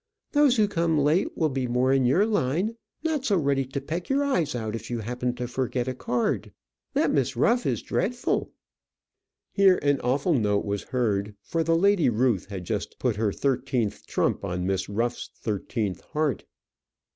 [0.31, 4.09] Those who come late will be more in your line; not so ready to peck
[4.09, 6.51] your eyes out if you happen to forget a card.
[6.95, 8.51] That Miss Ruff is dreadful."
[9.51, 14.07] Here an awful note was heard, for the Lady Ruth had just put her thirteenth
[14.07, 16.45] trump on Miss Ruff's thirteenth heart.